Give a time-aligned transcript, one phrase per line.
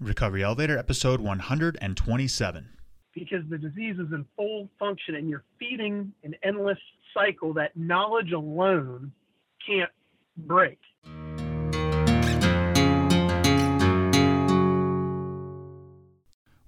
[0.00, 2.68] Recovery Elevator, episode 127.
[3.14, 6.78] Because the disease is in full function and you're feeding an endless
[7.12, 9.12] cycle that knowledge alone
[9.66, 9.90] can't
[10.38, 10.78] break.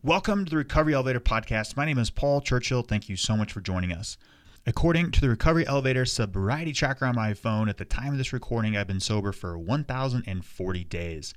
[0.02, 1.74] Welcome to the Recovery Elevator podcast.
[1.74, 2.82] My name is Paul Churchill.
[2.82, 4.18] Thank you so much for joining us.
[4.66, 8.34] According to the Recovery Elevator sobriety tracker on my phone, at the time of this
[8.34, 11.32] recording, I've been sober for 1,040 days.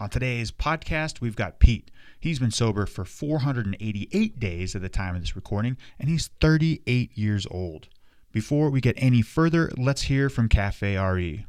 [0.00, 1.90] On today's podcast, we've got Pete.
[2.20, 7.18] He's been sober for 488 days at the time of this recording, and he's 38
[7.18, 7.88] years old.
[8.30, 11.46] Before we get any further, let's hear from Cafe RE.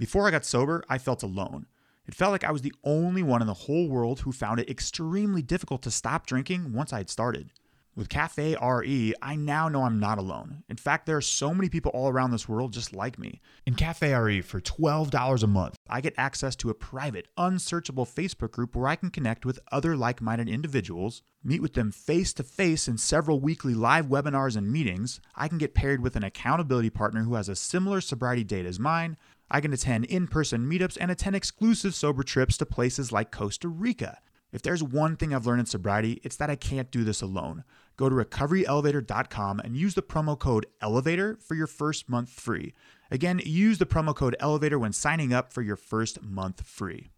[0.00, 1.66] Before I got sober, I felt alone.
[2.04, 4.68] It felt like I was the only one in the whole world who found it
[4.68, 7.52] extremely difficult to stop drinking once I had started.
[7.94, 10.64] With Cafe RE, I now know I'm not alone.
[10.66, 13.42] In fact, there are so many people all around this world just like me.
[13.66, 18.52] In Cafe RE, for $12 a month, I get access to a private, unsearchable Facebook
[18.52, 22.42] group where I can connect with other like minded individuals, meet with them face to
[22.42, 25.20] face in several weekly live webinars and meetings.
[25.36, 28.80] I can get paired with an accountability partner who has a similar sobriety date as
[28.80, 29.18] mine.
[29.50, 33.68] I can attend in person meetups and attend exclusive sober trips to places like Costa
[33.68, 34.16] Rica.
[34.52, 37.64] If there's one thing I've learned in sobriety, it's that I can't do this alone.
[37.96, 42.74] Go to recoveryelevator.com and use the promo code ELEVATOR for your first month free.
[43.10, 47.10] Again, use the promo code ELEVATOR when signing up for your first month free.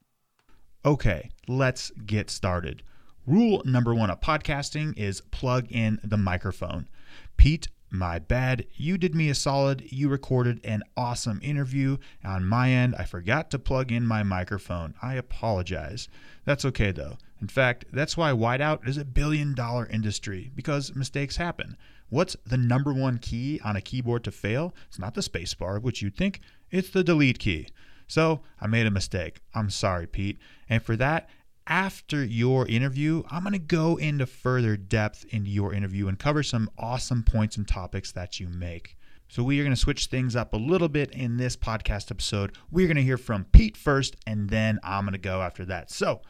[0.85, 2.83] Okay, let's get started.
[3.27, 6.89] Rule number one of podcasting is plug in the microphone.
[7.37, 8.67] Pete my bad.
[8.75, 9.91] You did me a solid.
[9.93, 11.99] You recorded an awesome interview.
[12.25, 14.95] On my end, I forgot to plug in my microphone.
[15.01, 16.09] I apologize.
[16.45, 17.19] That's okay though.
[17.45, 21.77] In fact, that's why whiteout is a billion dollar industry because mistakes happen.
[22.09, 24.75] What's the number one key on a keyboard to fail?
[24.89, 27.69] It's not the spacebar, which you'd think, it's the delete key.
[28.07, 29.41] So I made a mistake.
[29.55, 30.39] I'm sorry, Pete.
[30.71, 31.29] And for that,
[31.67, 36.43] after your interview, I'm going to go into further depth into your interview and cover
[36.43, 38.97] some awesome points and topics that you make.
[39.29, 42.57] So, we are going to switch things up a little bit in this podcast episode.
[42.71, 45.91] We're going to hear from Pete first, and then I'm going to go after that.
[45.91, 46.23] So,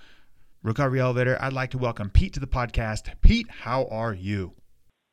[0.65, 3.13] Recovery Elevator, I'd like to welcome Pete to the podcast.
[3.21, 4.55] Pete, how are you?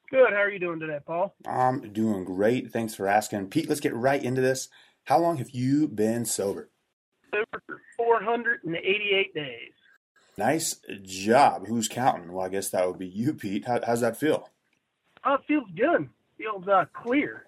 [0.09, 0.31] Good.
[0.31, 1.35] How are you doing today, Paul?
[1.45, 2.71] I'm doing great.
[2.71, 3.49] Thanks for asking.
[3.49, 4.69] Pete, let's get right into this.
[5.03, 6.69] How long have you been sober?
[7.31, 9.71] Sober for 488 days.
[10.37, 11.67] Nice job.
[11.67, 12.31] Who's counting?
[12.31, 13.65] Well, I guess that would be you, Pete.
[13.65, 14.47] How, how's that feel?
[15.25, 16.07] Oh, it feels good.
[16.37, 17.47] feels uh, clear.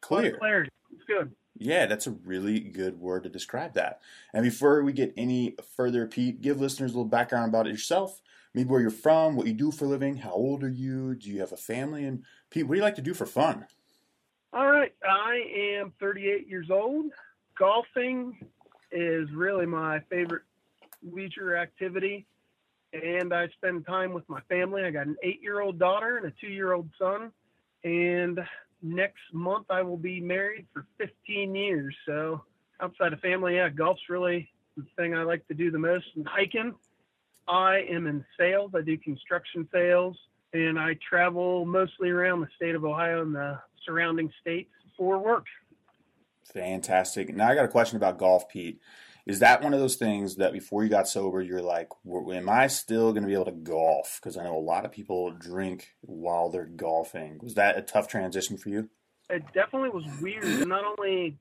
[0.00, 0.36] Clear.
[0.38, 0.70] Clarity.
[0.92, 1.30] It's good.
[1.58, 4.00] Yeah, that's a really good word to describe that.
[4.32, 8.20] And before we get any further, Pete, give listeners a little background about yourself.
[8.54, 11.28] Maybe where you're from, what you do for a living, how old are you, do
[11.28, 13.66] you have a family, and Pete, what do you like to do for fun?
[14.52, 15.42] All right, I
[15.78, 17.12] am 38 years old.
[17.58, 18.38] Golfing
[18.90, 20.42] is really my favorite
[21.02, 22.26] leisure activity.
[22.92, 24.84] And I spend time with my family.
[24.84, 27.30] I got an eight year old daughter and a two year old son.
[27.84, 28.40] And
[28.82, 31.94] next month I will be married for 15 years.
[32.06, 32.42] So
[32.80, 36.06] outside of family, yeah, golf's really the thing I like to do the most.
[36.16, 36.74] And hiking,
[37.46, 38.72] I am in sales.
[38.74, 40.16] I do construction sales,
[40.52, 45.46] and I travel mostly around the state of Ohio and the surrounding states for work.
[46.52, 47.34] Fantastic.
[47.34, 48.80] Now I got a question about golf, Pete.
[49.28, 52.66] Is that one of those things that before you got sober, you're like, am I
[52.66, 54.18] still going to be able to golf?
[54.20, 57.38] Because I know a lot of people drink while they're golfing.
[57.42, 58.88] Was that a tough transition for you?
[59.28, 60.66] It definitely was weird.
[60.66, 61.36] Not only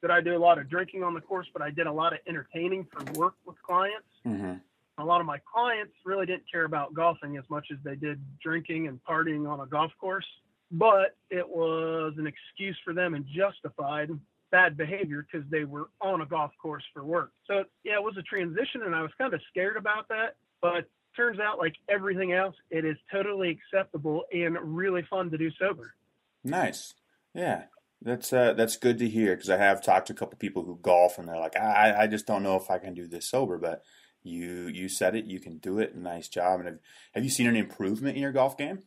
[0.00, 2.12] did I do a lot of drinking on the course, but I did a lot
[2.12, 4.06] of entertaining for work with clients.
[4.24, 4.54] Mm-hmm.
[4.98, 8.20] A lot of my clients really didn't care about golfing as much as they did
[8.40, 10.26] drinking and partying on a golf course.
[10.70, 14.10] But it was an excuse for them and justified
[14.52, 17.32] bad behavior because they were on a golf course for work.
[17.48, 20.36] So yeah, it was a transition, and I was kind of scared about that.
[20.60, 20.84] But
[21.16, 25.94] turns out, like everything else, it is totally acceptable and really fun to do sober.
[26.44, 26.94] Nice,
[27.34, 27.64] yeah.
[28.04, 30.78] That's uh, that's good to hear because I have talked to a couple people who
[30.82, 33.58] golf and they're like, I, I just don't know if I can do this sober.
[33.58, 33.82] But
[34.24, 35.96] you you said it, you can do it.
[35.96, 36.60] Nice job.
[36.60, 36.78] And have,
[37.14, 38.80] have you seen an improvement in your golf game?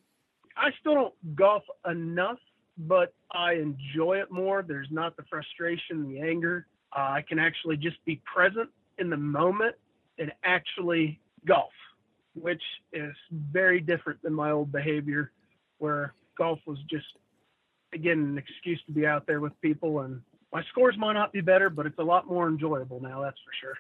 [0.57, 2.39] I still don't golf enough
[2.77, 4.63] but I enjoy it more.
[4.63, 6.67] There's not the frustration, the anger.
[6.95, 9.75] Uh, I can actually just be present in the moment
[10.17, 11.71] and actually golf,
[12.33, 12.61] which
[12.93, 15.31] is very different than my old behavior,
[15.77, 17.05] where golf was just,
[17.93, 20.01] again, an excuse to be out there with people.
[20.01, 20.21] And
[20.53, 23.53] my scores might not be better, but it's a lot more enjoyable now, that's for
[23.61, 23.77] sure.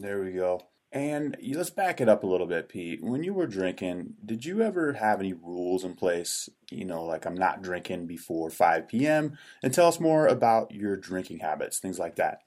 [0.00, 0.62] There we go.
[0.90, 3.02] And let's back it up a little bit, Pete.
[3.02, 6.48] When you were drinking, did you ever have any rules in place?
[6.70, 9.36] You know, like I'm not drinking before 5 p.m.
[9.62, 12.40] And tell us more about your drinking habits, things like that.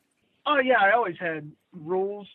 [0.47, 2.27] Oh, yeah, I always had rules.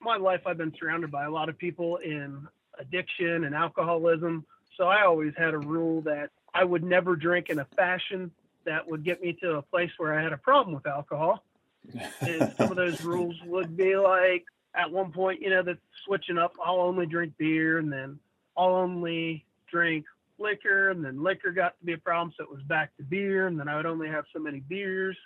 [0.00, 2.48] my life, I've been surrounded by a lot of people in
[2.80, 4.44] addiction and alcoholism.
[4.76, 8.32] So I always had a rule that I would never drink in a fashion
[8.64, 11.44] that would get me to a place where I had a problem with alcohol.
[12.20, 16.38] And some of those rules would be like, at one point, you know, the switching
[16.38, 18.18] up, I'll only drink beer and then
[18.56, 20.04] I'll only drink
[20.38, 22.32] liquor and then liquor got to be a problem.
[22.36, 25.16] So it was back to beer and then I would only have so many beers.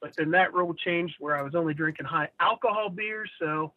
[0.00, 3.30] But then that rule changed where I was only drinking high alcohol beers.
[3.38, 3.72] So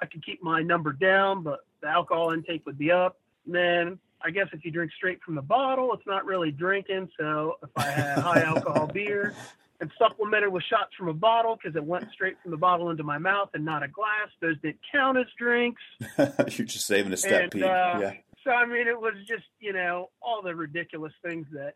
[0.00, 3.18] I could keep my number down, but the alcohol intake would be up.
[3.46, 7.10] And then I guess if you drink straight from the bottle, it's not really drinking.
[7.18, 9.34] So if I had high alcohol beer
[9.80, 13.04] and supplemented with shots from a bottle because it went straight from the bottle into
[13.04, 15.80] my mouth and not a glass, those didn't count as drinks.
[16.18, 17.62] You're just saving a step, And, Pete.
[17.62, 18.12] uh, yeah.
[18.44, 21.74] So I mean, it was just you know all the ridiculous things that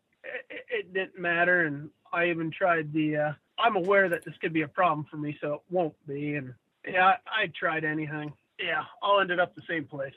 [0.49, 3.17] it, it didn't matter, and I even tried the.
[3.17, 6.35] Uh, I'm aware that this could be a problem for me, so it won't be.
[6.35, 6.55] And
[6.89, 8.33] yeah, I, I tried anything.
[8.59, 10.15] Yeah, all ended up the same place.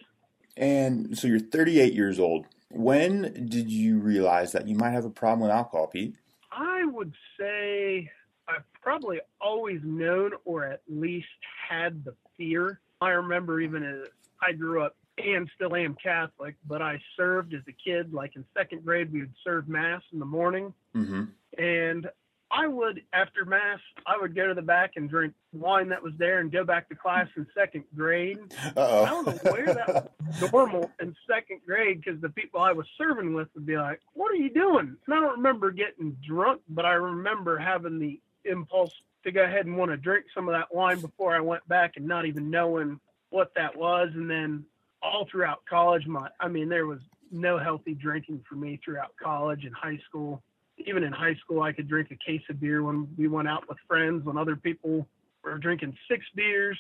[0.57, 2.45] And so you're 38 years old.
[2.69, 6.15] When did you realize that you might have a problem with alcohol, Pete?
[6.55, 8.09] I would say
[8.47, 11.27] I've probably always known or at least
[11.69, 12.79] had the fear.
[13.01, 14.07] I remember even as
[14.41, 18.13] I grew up and still am Catholic, but I served as a kid.
[18.13, 20.73] Like in second grade, we would serve Mass in the morning.
[20.95, 21.23] Mm-hmm.
[21.57, 22.09] And
[22.55, 26.13] I would, after Mass, I would go to the back and drink wine that was
[26.17, 28.37] there and go back to class in second grade.
[28.77, 32.71] I Uh don't know where that was normal in second grade because the people I
[32.71, 36.17] was serving with would be like, "What are you doing?" And I don't remember getting
[36.25, 38.93] drunk, but I remember having the impulse
[39.23, 41.97] to go ahead and want to drink some of that wine before I went back
[41.97, 42.99] and not even knowing
[43.31, 44.09] what that was.
[44.13, 44.65] And then
[45.01, 49.65] all throughout college, my I mean, there was no healthy drinking for me throughout college
[49.65, 50.41] and high school.
[50.77, 53.67] Even in high school, I could drink a case of beer when we went out
[53.69, 54.25] with friends.
[54.25, 55.07] When other people
[55.43, 56.77] were drinking six beers,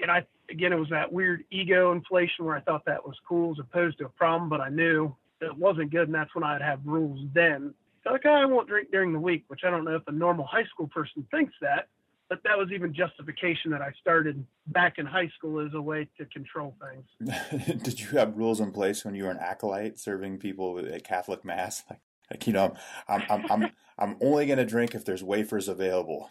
[0.00, 3.52] and I again, it was that weird ego inflation where I thought that was cool
[3.52, 6.62] as opposed to a problem, but I knew it wasn't good, and that's when I'd
[6.62, 7.74] have rules then.
[8.04, 10.12] So like, oh, I won't drink during the week, which I don't know if a
[10.12, 11.88] normal high school person thinks that,
[12.28, 16.08] but that was even justification that I started back in high school as a way
[16.18, 17.82] to control things.
[17.82, 21.44] did you have rules in place when you were an acolyte serving people at Catholic
[21.44, 21.84] Mass?
[21.90, 22.00] Like,
[22.30, 22.74] like you know,
[23.08, 26.30] I'm, I'm, I'm, I'm only going to drink if there's wafers available.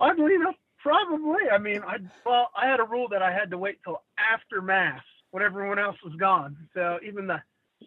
[0.00, 1.48] Oddly enough, probably.
[1.52, 4.60] I mean, I well, I had a rule that I had to wait till after
[4.60, 6.56] mass when everyone else was gone.
[6.74, 7.40] So even the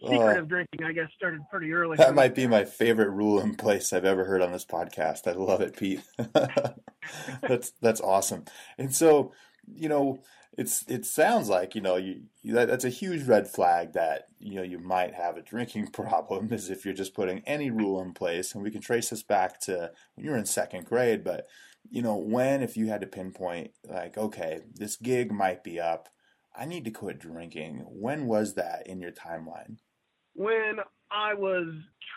[0.03, 0.39] secret Oh.
[0.39, 1.97] of drinking, I guess, started pretty early.
[1.97, 5.27] That might be my favorite rule in place I've ever heard on this podcast.
[5.27, 6.01] I love it, Pete.
[7.41, 8.45] that's that's awesome.
[8.77, 9.33] And so,
[9.73, 10.19] you know,
[10.57, 14.27] it's it sounds like you know you, you that, that's a huge red flag that
[14.39, 18.01] you know you might have a drinking problem is if you're just putting any rule
[18.01, 18.53] in place.
[18.53, 21.45] And we can trace this back to when you were in second grade, but
[21.89, 26.09] you know when if you had to pinpoint like okay this gig might be up.
[26.59, 27.85] I need to quit drinking.
[27.87, 29.77] When was that in your timeline?
[30.33, 30.79] When
[31.11, 31.67] I was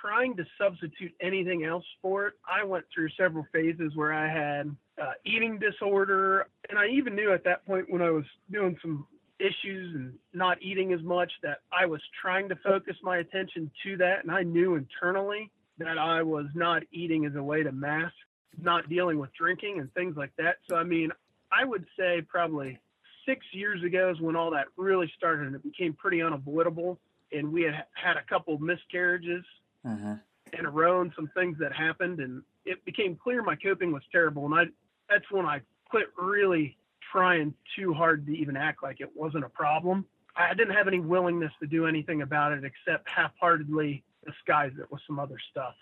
[0.00, 4.74] trying to substitute anything else for it, I went through several phases where I had
[5.00, 9.06] uh, eating disorder, and I even knew at that point when I was doing some
[9.38, 13.96] issues and not eating as much that I was trying to focus my attention to
[13.98, 18.14] that, and I knew internally that I was not eating as a way to mask
[18.58, 20.56] not dealing with drinking and things like that.
[20.68, 21.10] So I mean,
[21.52, 22.78] I would say probably
[23.26, 26.98] six years ago is when all that really started, and it became pretty unavoidable
[27.32, 29.44] and we had had a couple of miscarriages
[29.86, 30.14] mm-hmm.
[30.58, 34.02] in a row and some things that happened and it became clear my coping was
[34.12, 34.64] terrible and I
[35.08, 36.76] that's when I quit really
[37.12, 40.06] trying too hard to even act like it wasn't a problem.
[40.36, 45.00] I didn't have any willingness to do anything about it except half-heartedly disguise it with
[45.06, 45.74] some other stuff.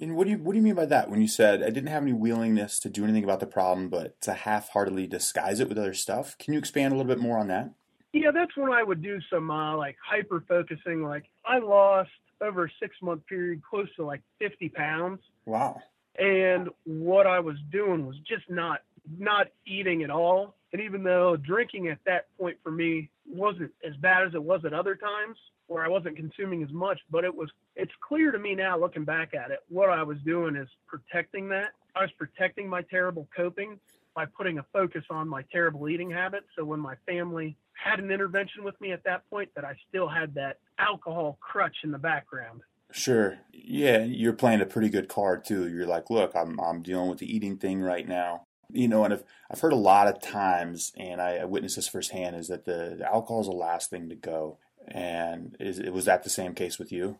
[0.00, 1.10] And what do you what do you mean by that?
[1.10, 4.20] When you said I didn't have any willingness to do anything about the problem, but
[4.22, 6.36] to half-heartedly disguise it with other stuff?
[6.38, 7.70] Can you expand a little bit more on that?
[8.12, 11.02] Yeah, that's when I would do some uh, like hyper focusing.
[11.02, 15.20] Like I lost over a six month period close to like 50 pounds.
[15.46, 15.80] Wow.
[16.18, 18.80] and what I was doing was just not
[19.18, 20.54] not eating at all.
[20.72, 24.64] And even though drinking at that point for me wasn't as bad as it was
[24.64, 28.38] at other times, where I wasn't consuming as much, but it was it's clear to
[28.38, 31.70] me now looking back at it, what I was doing is protecting that.
[31.96, 33.78] I was protecting my terrible coping
[34.14, 36.46] by putting a focus on my terrible eating habits.
[36.56, 40.08] So when my family had an intervention with me at that point, that I still
[40.08, 42.62] had that alcohol crutch in the background.
[42.90, 43.38] Sure.
[43.52, 45.68] Yeah, you're playing a pretty good card too.
[45.68, 48.42] You're like, look, I'm I'm dealing with the eating thing right now.
[48.70, 51.88] You know, and I've I've heard a lot of times, and I, I witnessed this
[51.88, 54.58] firsthand, is that the, the alcohol is the last thing to go.
[54.88, 57.18] And is it was that the same case with you?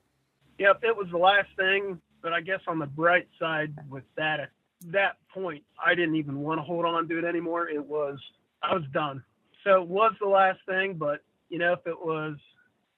[0.59, 2.01] Yep, it was the last thing.
[2.23, 4.51] But I guess on the bright side with that, at
[4.93, 7.69] that point, I didn't even want to hold on to it anymore.
[7.69, 8.19] It was,
[8.63, 9.25] I was done.
[9.65, 12.37] So it was the last thing, but you know, if it was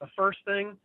[0.00, 0.76] the first thing,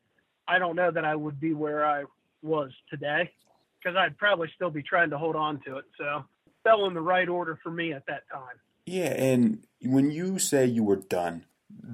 [0.48, 2.06] I don't know that I would be where I
[2.42, 3.32] was today
[3.78, 5.86] because I'd probably still be trying to hold on to it.
[5.98, 6.24] So
[6.64, 8.58] fell in the right order for me at that time.
[8.86, 11.46] Yeah, and when you say you were done,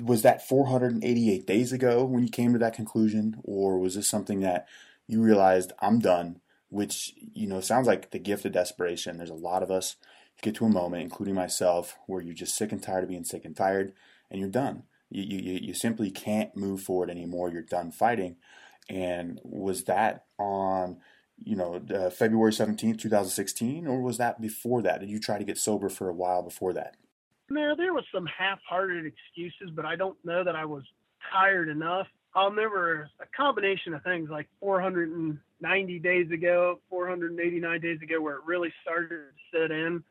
[0.02, 4.40] was that 488 days ago when you came to that conclusion, or was this something
[4.40, 4.68] that
[5.08, 6.40] you realized I'm done?
[6.70, 9.18] Which you know sounds like the gift of desperation.
[9.18, 9.98] There's a lot of us
[10.42, 13.46] get to a moment, including myself, where you're just sick and tired of being sick
[13.46, 13.94] and tired,
[14.30, 14.84] and you're done.
[15.10, 17.50] You you you simply can't move forward anymore.
[17.50, 18.38] You're done fighting.
[18.90, 20.98] And was that on
[21.38, 25.00] you know uh, February 17th, 2016, or was that before that?
[25.00, 26.96] Did you try to get sober for a while before that?
[27.50, 30.84] No, there was some half-hearted excuses, but I don't know that I was
[31.32, 32.08] tired enough.
[32.36, 38.36] Um, there were a combination of things like 490 days ago, 489 days ago, where
[38.36, 40.04] it really started to set in.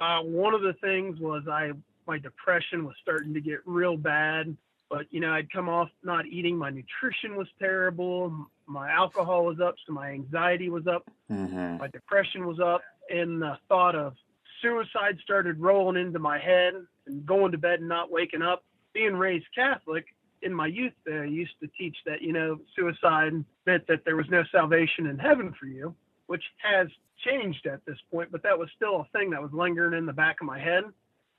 [0.00, 1.72] Uh, one of the things was I
[2.06, 4.56] my depression was starting to get real bad.
[4.90, 6.56] But you know, I'd come off not eating.
[6.56, 8.48] My nutrition was terrible.
[8.66, 11.10] My alcohol was up, so my anxiety was up.
[11.30, 11.78] Mm-hmm.
[11.78, 14.14] My depression was up, and the thought of
[14.62, 16.74] suicide started rolling into my head.
[17.06, 18.64] And going to bed and not waking up.
[18.94, 20.06] Being raised Catholic,
[20.40, 24.26] in my youth, they used to teach that you know suicide meant that there was
[24.30, 25.94] no salvation in heaven for you,
[26.26, 26.88] which has
[27.24, 30.12] changed at this point, but that was still a thing that was lingering in the
[30.12, 30.84] back of my head.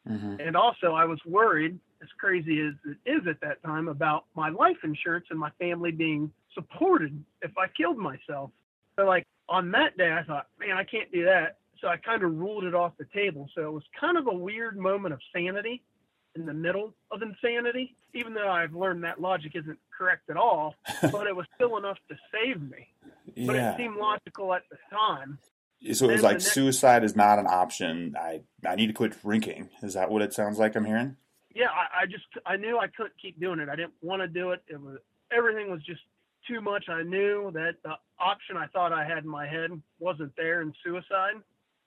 [0.10, 0.36] Mm-hmm.
[0.40, 4.50] And also, I was worried, as crazy as it is at that time, about my
[4.50, 8.52] life insurance and my family being supported if I killed myself.
[8.96, 11.58] So, like on that day, I thought, man, I can't do that.
[11.82, 13.50] So I kind of ruled it off the table.
[13.54, 15.84] So it was kind of a weird moment of sanity
[16.36, 20.76] in the middle of insanity, even though I've learned that logic isn't correct at all,
[21.02, 22.88] but it was still enough to save me.
[23.36, 23.74] But yeah.
[23.74, 25.40] it seemed logical at the time.
[25.94, 28.16] So it was then like next- suicide is not an option.
[28.18, 29.70] I I need to quit drinking.
[29.84, 31.18] Is that what it sounds like I'm hearing?
[31.56, 33.70] yeah, I, I just I knew I couldn't keep doing it.
[33.70, 34.62] I didn't want to do it.
[34.68, 35.00] It was
[35.36, 36.02] everything was just
[36.48, 36.90] too much.
[36.90, 40.74] I knew that the option I thought I had in my head wasn't there in
[40.84, 41.36] suicide,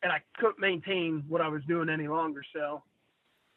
[0.02, 2.42] and I couldn't maintain what I was doing any longer.
[2.54, 2.82] So,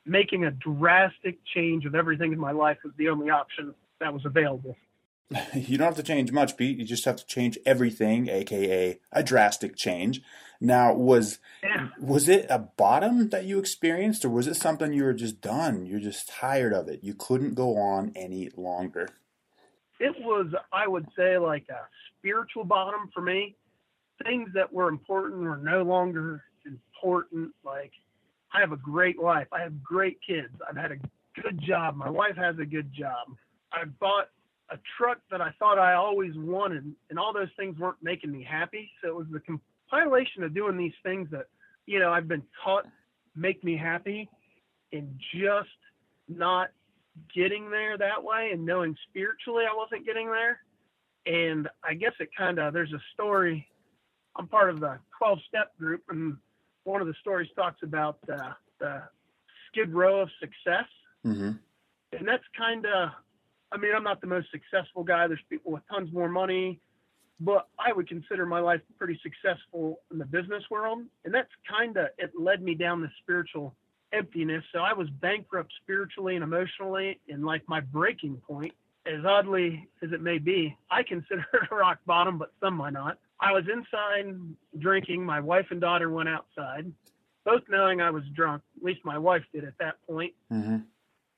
[0.06, 4.26] making a drastic change of everything in my life was the only option that was
[4.26, 4.76] available.
[5.54, 6.78] You don't have to change much, Pete.
[6.78, 10.22] You just have to change everything, aka a drastic change.
[10.60, 11.90] Now, was Yeah.
[12.00, 15.86] was it a bottom that you experienced, or was it something you were just done?
[15.86, 17.04] You're just tired of it.
[17.04, 19.10] You couldn't go on any longer.
[20.00, 21.82] it was i would say like a
[22.18, 23.56] spiritual bottom for me
[24.24, 27.92] things that were important were no longer important like
[28.52, 30.98] i have a great life i have great kids i've had a
[31.40, 33.28] good job my wife has a good job
[33.72, 34.30] i bought
[34.72, 38.44] a truck that i thought i always wanted and all those things weren't making me
[38.44, 39.42] happy so it was the
[39.90, 41.48] compilation of doing these things that
[41.86, 42.86] you know i've been taught
[43.36, 44.30] make me happy
[44.94, 45.70] and just
[46.28, 46.70] not
[47.34, 50.60] getting there that way and knowing spiritually I wasn't getting there.
[51.26, 53.68] And I guess it kind of, there's a story.
[54.36, 56.38] I'm part of the 12 step group, and
[56.84, 59.04] one of the stories talks about uh, the
[59.68, 60.88] skid row of success.
[61.26, 61.52] Mm-hmm.
[62.18, 63.10] And that's kind of,
[63.72, 65.28] I mean, I'm not the most successful guy.
[65.28, 66.80] There's people with tons more money,
[67.40, 71.00] but I would consider my life pretty successful in the business world.
[71.26, 73.76] And that's kind of, it led me down the spiritual
[74.14, 74.64] emptiness.
[74.74, 77.20] So I was bankrupt spiritually and emotionally.
[77.30, 78.74] And like my breaking point,
[79.06, 82.94] as oddly as it may be, I consider it a rock bottom, but some might
[82.94, 83.18] not.
[83.40, 84.36] I was inside
[84.78, 85.26] drinking.
[85.26, 86.92] My wife and daughter went outside,
[87.44, 88.62] both knowing I was drunk.
[88.78, 90.34] At least my wife did at that point.
[90.52, 90.78] Mm-hmm.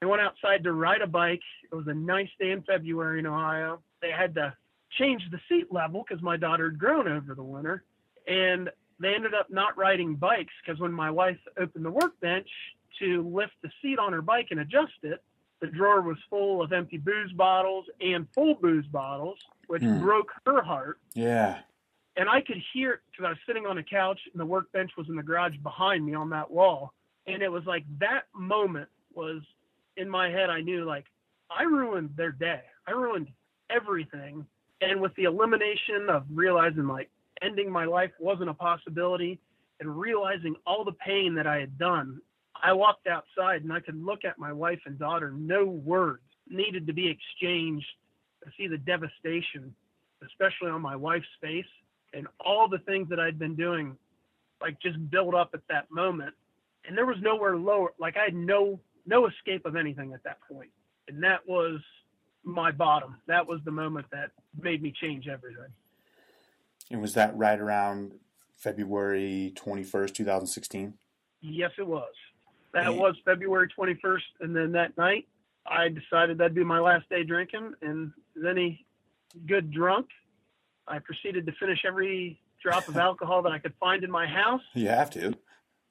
[0.04, 1.40] They went outside to ride a bike.
[1.72, 3.80] It was a nice day in February in Ohio.
[4.02, 4.54] They had to
[5.00, 7.86] change the seat level because my daughter had grown over the winter.
[8.28, 8.70] And
[9.00, 12.50] they ended up not riding bikes because when my wife opened the workbench
[13.00, 15.24] to lift the seat on her bike and adjust it,
[15.62, 20.02] the drawer was full of empty booze bottles and full booze bottles, which Hmm.
[20.02, 21.00] broke her heart.
[21.14, 21.60] Yeah.
[22.18, 25.08] And I could hear because I was sitting on a couch and the workbench was
[25.08, 26.94] in the garage behind me on that wall.
[27.26, 29.42] And it was like that moment was
[29.98, 30.50] in my head.
[30.50, 31.06] I knew like
[31.50, 32.62] I ruined their day.
[32.88, 33.28] I ruined
[33.70, 34.46] everything.
[34.82, 37.10] And with the elimination of realizing like
[37.42, 39.40] ending my life wasn't a possibility
[39.80, 42.20] and realizing all the pain that I had done,
[42.62, 45.32] I walked outside and I could look at my wife and daughter.
[45.32, 47.86] No words needed to be exchanged
[48.44, 49.74] to see the devastation,
[50.26, 51.66] especially on my wife's face
[52.14, 53.98] and all the things that I'd been doing,
[54.62, 56.34] like just build up at that moment.
[56.86, 57.94] And there was nowhere lower.
[58.00, 60.70] Like I had no no escape of anything at that point.
[61.08, 61.80] And that was
[62.44, 63.18] my bottom.
[63.28, 65.72] That was the moment that made me change everything.
[66.92, 68.14] And was that right around
[68.58, 70.94] February 21st, 2016?
[71.42, 72.12] Yes, it was.
[72.74, 72.98] That Hey.
[72.98, 75.28] was February 21st, and then that night
[75.66, 77.74] I decided that'd be my last day drinking.
[77.82, 78.86] And as any
[79.46, 80.08] good drunk,
[80.88, 84.62] I proceeded to finish every drop of alcohol that I could find in my house
[84.74, 85.34] You have to.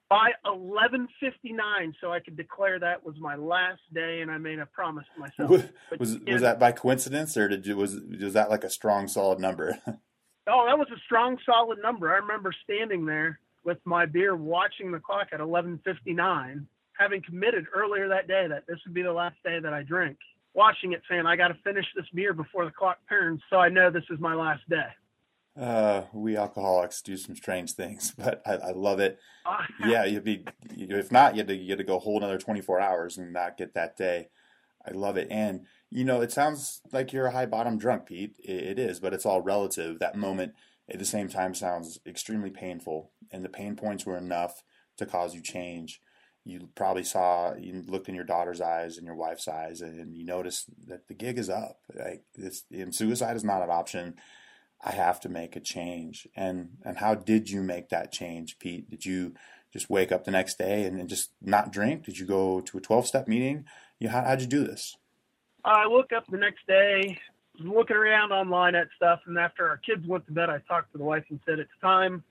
[0.09, 4.65] By 11:59, so I could declare that was my last day, and I made a
[4.65, 5.49] promise to myself.
[5.49, 8.63] Was But, was, yeah, was that by coincidence, or did you, was was that like
[8.63, 9.79] a strong, solid number?
[10.45, 12.13] Oh, that was a strong, solid number.
[12.13, 16.65] I remember standing there with my beer, watching the clock at 11:59,
[16.97, 20.17] having committed earlier that day that this would be the last day that I drink.
[20.53, 23.69] Watching it, saying, "I got to finish this beer before the clock turns, so I
[23.69, 24.89] know this is my last day."
[25.59, 29.19] Uh, we alcoholics do some strange things, but I, I love it.
[29.85, 30.45] Yeah, you'd be
[30.77, 33.17] if not, you had to you had to go a whole another twenty four hours
[33.17, 34.29] and not get that day.
[34.87, 38.35] I love it, and you know, it sounds like you're a high bottom drunk, Pete.
[38.39, 39.99] It, it is, but it's all relative.
[39.99, 40.53] That moment
[40.89, 44.63] at the same time sounds extremely painful, and the pain points were enough
[44.97, 45.99] to cause you change.
[46.45, 50.25] You probably saw, you looked in your daughter's eyes and your wife's eyes, and you
[50.25, 51.79] noticed that the gig is up.
[51.93, 54.15] Like this, and suicide is not an option.
[54.83, 56.27] I have to make a change.
[56.35, 58.89] And and how did you make that change, Pete?
[58.89, 59.33] Did you
[59.71, 62.05] just wake up the next day and, and just not drink?
[62.05, 63.65] Did you go to a twelve step meeting?
[63.99, 64.97] You how how'd you do this?
[65.65, 67.17] I woke up the next day,
[67.59, 70.97] looking around online at stuff, and after our kids went to bed, I talked to
[70.97, 72.23] the wife and said, "It's time.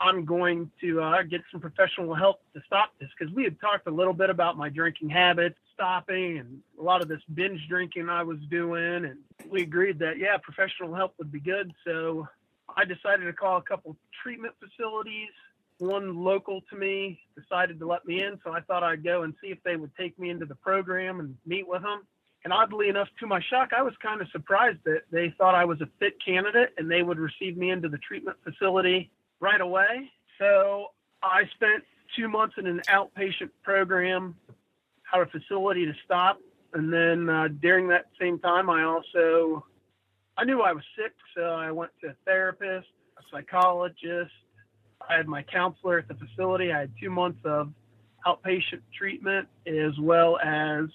[0.00, 3.86] I'm going to uh, get some professional help to stop this." Because we had talked
[3.86, 8.08] a little bit about my drinking habits, stopping, and a lot of this binge drinking
[8.08, 11.72] I was doing, and we agreed that yeah, professional help would be good.
[11.86, 12.28] So
[12.76, 15.30] I decided to call a couple treatment facilities.
[15.78, 19.34] One local to me decided to let me in, so I thought I'd go and
[19.40, 22.02] see if they would take me into the program and meet with them.
[22.44, 25.64] And oddly enough, to my shock, I was kind of surprised that they thought I
[25.64, 30.10] was a fit candidate and they would receive me into the treatment facility right away.
[30.38, 30.88] So
[31.22, 31.84] I spent
[32.16, 34.34] two months in an outpatient program,
[35.10, 36.38] had a facility to stop.
[36.74, 39.64] And then uh, during that same time, I also,
[40.36, 41.12] I knew I was sick.
[41.36, 44.32] So I went to a therapist, a psychologist.
[45.08, 46.72] I had my counselor at the facility.
[46.72, 47.72] I had two months of
[48.26, 50.86] outpatient treatment as well as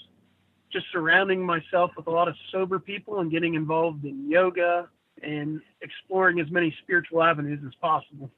[0.71, 4.89] just surrounding myself with a lot of sober people and getting involved in yoga
[5.23, 8.29] and exploring as many spiritual avenues as possible.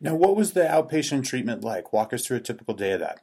[0.00, 1.92] Now, what was the outpatient treatment like?
[1.92, 3.20] Walk us through a typical day of that.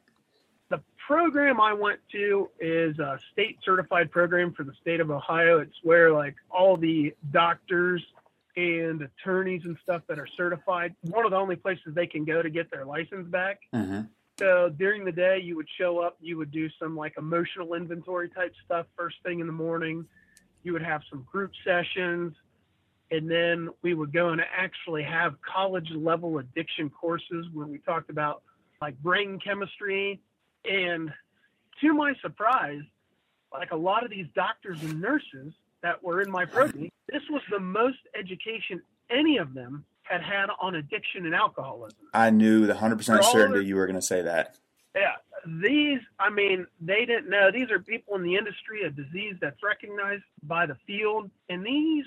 [0.70, 5.58] The program I went to is a state certified program for the state of Ohio.
[5.58, 8.02] It's where like all the doctors
[8.56, 12.42] and attorneys and stuff that are certified, one of the only places they can go
[12.42, 13.60] to get their license back.
[13.74, 14.02] Mm-hmm.
[14.38, 18.28] So during the day, you would show up, you would do some like emotional inventory
[18.28, 20.04] type stuff first thing in the morning.
[20.64, 22.34] You would have some group sessions,
[23.14, 28.10] and then we would go and actually have college level addiction courses where we talked
[28.10, 28.42] about
[28.80, 30.20] like brain chemistry.
[30.64, 31.12] And
[31.80, 32.82] to my surprise,
[33.52, 37.42] like a lot of these doctors and nurses that were in my program, this was
[37.50, 41.98] the most education any of them had had on addiction and alcoholism.
[42.12, 44.56] I knew the hundred percent certainty the- you were going to say that.
[44.94, 45.14] Yeah,
[45.46, 47.50] these, I mean, they didn't know.
[47.50, 51.30] These are people in the industry, a disease that's recognized by the field.
[51.48, 52.04] And these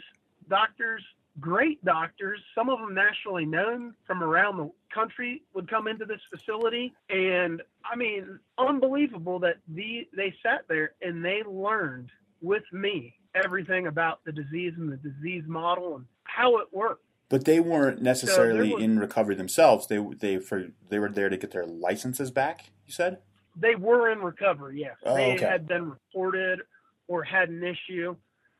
[0.50, 1.04] doctors,
[1.40, 6.22] great doctors, some of them nationally known from around the country, would come into this
[6.30, 6.94] facility.
[7.10, 12.10] And I mean, unbelievable that the, they sat there and they learned
[12.42, 17.04] with me everything about the disease and the disease model and how it worked.
[17.30, 19.88] But they weren't necessarily was- in recovery themselves.
[19.88, 22.70] They they for they were there to get their licenses back.
[22.86, 23.20] You said.
[23.60, 24.96] They were in recovery, yes.
[25.04, 25.46] Oh, they okay.
[25.46, 26.62] had been reported
[27.08, 28.16] or had an issue.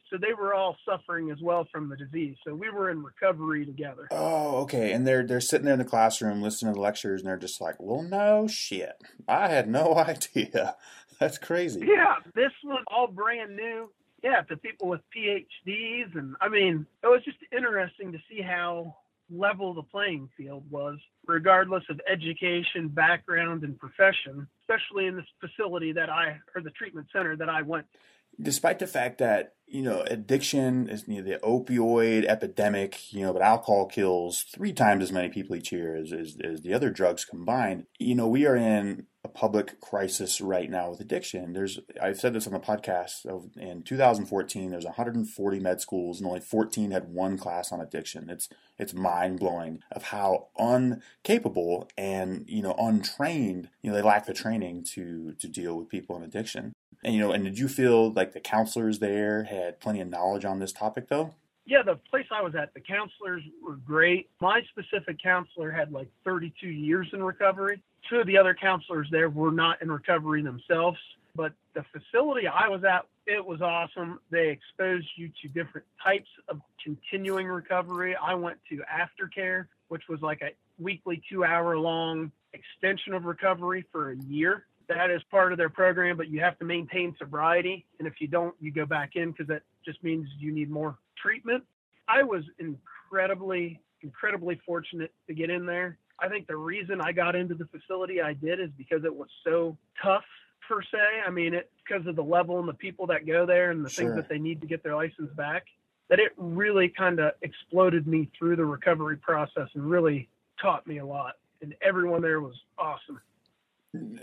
[0.10, 2.36] So they were all suffering as well from the disease.
[2.46, 4.08] So we were in recovery together.
[4.12, 4.92] Oh, okay.
[4.92, 7.62] And they're they're sitting there in the classroom listening to the lectures, and they're just
[7.62, 9.02] like, "Well, no shit.
[9.28, 10.76] I had no idea.
[11.20, 13.90] That's crazy." Yeah, this was all brand new.
[14.24, 16.16] Yeah, to people with PhDs.
[16.16, 18.96] And I mean, it was just interesting to see how
[19.30, 25.92] level the playing field was, regardless of education, background, and profession, especially in this facility
[25.92, 28.00] that I, or the treatment center that I went to.
[28.42, 33.34] Despite the fact that you know addiction is you know, the opioid epidemic you know
[33.34, 36.90] but alcohol kills three times as many people each year as, as, as the other
[36.90, 41.54] drugs combined you know we are in a public crisis right now with addiction.
[41.54, 46.28] There's i've said this on the podcast of, in 2014 there's 140 med schools and
[46.28, 48.30] only 14 had one class on addiction.
[48.30, 48.48] It's
[48.80, 54.86] it's mind-blowing of how uncapable and you know untrained you know they lack the training
[54.94, 56.74] to to deal with people in addiction
[57.08, 60.44] and you know, and did you feel like the counselors there had plenty of knowledge
[60.44, 61.34] on this topic though?
[61.66, 64.30] Yeah, the place I was at, the counselors were great.
[64.42, 67.82] My specific counselor had like 32 years in recovery.
[68.10, 70.98] Two of the other counselors there were not in recovery themselves,
[71.34, 74.20] but the facility I was at, it was awesome.
[74.30, 78.18] They exposed you to different types of continuing recovery.
[78.22, 83.86] I went to aftercare, which was like a weekly two hour long extension of recovery
[83.94, 84.66] for a year.
[84.90, 87.86] That is part of their program, but you have to maintain sobriety.
[88.00, 90.98] And if you don't, you go back in because that just means you need more
[91.22, 91.64] treatment.
[92.08, 95.98] I was incredibly, incredibly fortunate to get in there.
[96.20, 99.28] I think the reason I got into the facility I did is because it was
[99.44, 100.24] so tough
[100.68, 100.98] per se.
[101.26, 103.90] I mean, it's because of the level and the people that go there and the
[103.90, 104.06] Sure.
[104.06, 105.66] things that they need to get their license back.
[106.10, 110.30] That it really kind of exploded me through the recovery process and really
[110.62, 111.36] taught me a lot.
[111.62, 113.20] And everyone there was awesome.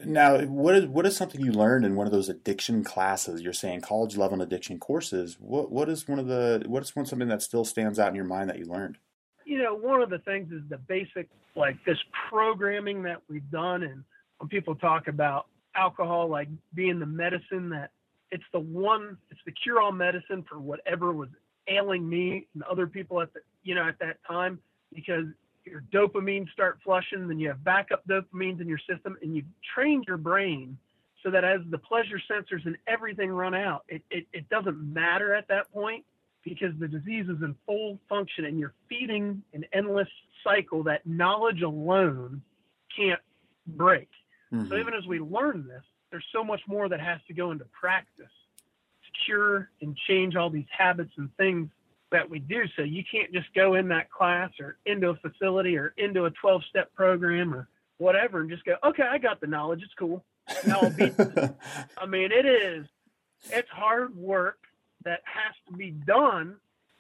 [0.04, 3.42] Now, what is what is something you learned in one of those addiction classes?
[3.42, 5.36] You're saying college level addiction courses.
[5.40, 8.14] What what is one of the what is one something that still stands out in
[8.14, 8.98] your mind that you learned?
[9.44, 13.82] you know, one of the things is the basic, like this programming that we've done.
[13.82, 14.04] And
[14.38, 17.90] when people talk about alcohol, like being the medicine that
[18.30, 21.28] it's the one, it's the cure all medicine for whatever was
[21.68, 24.58] ailing me and other people at the, you know, at that time,
[24.92, 25.26] because
[25.64, 29.42] your dopamine start flushing, then you have backup dopamines in your system and you
[29.74, 30.78] train your brain
[31.22, 35.34] so that as the pleasure sensors and everything run out, it, it, it doesn't matter
[35.34, 36.04] at that point
[36.44, 40.08] because the disease is in full function and you're feeding an endless
[40.42, 42.42] cycle that knowledge alone
[42.94, 43.20] can't
[43.66, 44.08] break.
[44.52, 44.68] Mhm.
[44.68, 47.64] So even as we learn this, there's so much more that has to go into
[47.66, 51.70] practice to cure and change all these habits and things
[52.14, 52.62] that we do.
[52.76, 56.30] So you can't just go in that class or into a facility or into a
[56.30, 59.82] 12 step program or whatever and just go, okay, I got the knowledge.
[59.82, 60.24] It's cool.
[60.64, 61.12] Now I'll beat
[61.98, 62.86] I mean, it is,
[63.50, 64.58] it's hard work
[65.04, 66.54] that has to be done.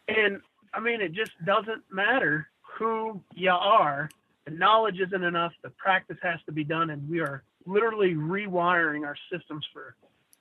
[0.08, 0.40] And
[0.72, 4.10] I mean, it just doesn't matter who you are.
[4.46, 5.52] The knowledge isn't enough.
[5.62, 6.90] The practice has to be done.
[6.90, 9.94] And we are literally rewiring our systems for,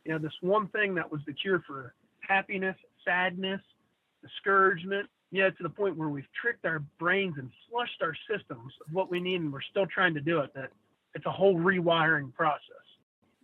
[0.03, 1.93] you know, this one thing that was the cure for
[2.27, 3.61] happiness, sadness,
[4.23, 8.93] discouragement, know, to the point where we've tricked our brains and flushed our systems of
[8.93, 9.41] what we need.
[9.41, 10.53] And we're still trying to do it.
[10.53, 10.71] That
[11.13, 12.61] it's a whole rewiring process.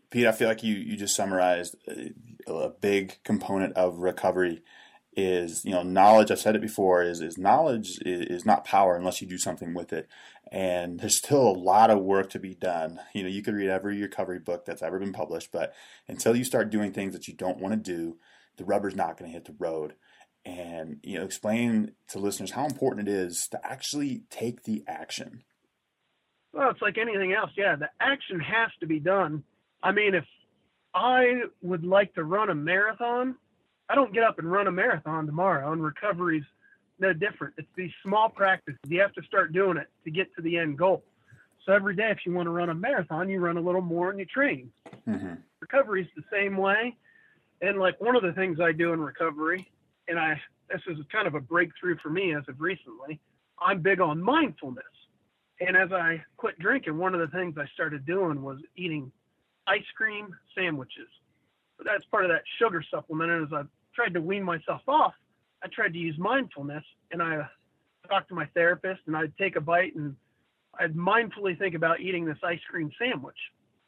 [0.09, 4.63] Pete, I feel like you you just summarized a, a big component of recovery
[5.15, 6.31] is you know knowledge.
[6.31, 9.73] I've said it before is is knowledge is, is not power unless you do something
[9.73, 10.07] with it,
[10.51, 12.99] and there's still a lot of work to be done.
[13.13, 15.73] You know, you could read every recovery book that's ever been published, but
[16.07, 18.17] until you start doing things that you don't want to do,
[18.57, 19.93] the rubber's not going to hit the road.
[20.45, 25.43] And you know, explain to listeners how important it is to actually take the action.
[26.53, 27.51] Well, it's like anything else.
[27.55, 29.43] Yeah, the action has to be done.
[29.83, 30.25] I mean, if
[30.93, 33.35] I would like to run a marathon,
[33.89, 36.43] I don't get up and run a marathon tomorrow, and recovery's
[36.99, 37.53] no different.
[37.57, 38.79] It's these small practices.
[38.87, 41.03] You have to start doing it to get to the end goal.
[41.65, 44.09] So every day, if you want to run a marathon, you run a little more
[44.09, 44.71] and you train.
[45.05, 46.95] hmm Recovery's the same way.
[47.61, 49.69] And like one of the things I do in recovery,
[50.09, 53.19] and I this is kind of a breakthrough for me as of recently,
[53.59, 54.83] I'm big on mindfulness.
[55.59, 59.11] And as I quit drinking, one of the things I started doing was eating
[59.67, 61.09] ice cream sandwiches.
[61.77, 63.31] But that's part of that sugar supplement.
[63.31, 65.13] And as I tried to wean myself off,
[65.63, 67.47] I tried to use mindfulness and I
[68.07, 70.15] talked to my therapist and I'd take a bite and
[70.79, 73.37] I'd mindfully think about eating this ice cream sandwich.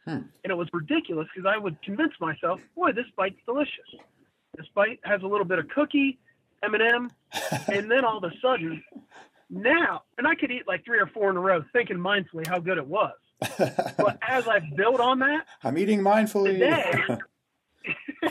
[0.05, 0.23] Hmm.
[0.43, 3.95] And it was ridiculous because I would convince myself, boy, this bite's delicious.
[4.57, 6.19] This bite has a little bit of cookie,
[6.63, 7.11] M&M,
[7.67, 8.83] and then all of a sudden,
[9.49, 12.59] now, and I could eat like three or four in a row thinking mindfully how
[12.59, 13.13] good it was.
[13.57, 16.53] But as I build on that, I'm eating mindfully.
[16.53, 17.17] Today-